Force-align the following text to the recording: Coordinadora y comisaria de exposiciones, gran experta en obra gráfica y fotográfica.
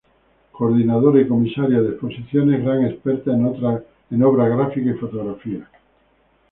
Coordinadora 0.53 1.21
y 1.21 1.27
comisaria 1.27 1.79
de 1.79 1.89
exposiciones, 1.91 2.63
gran 2.63 2.87
experta 2.87 3.33
en 3.35 4.23
obra 4.23 4.47
gráfica 4.49 4.89
y 4.89 4.93
fotográfica. 4.95 5.69